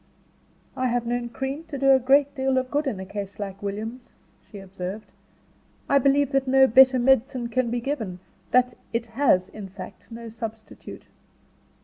[0.75, 3.61] "I have known cream to do a great deal of good in a case like
[3.61, 4.09] William's,"
[4.49, 5.05] she observed.
[5.87, 8.19] "I believe that no better medicine can be given;
[8.49, 11.03] that it has in fact no substitute."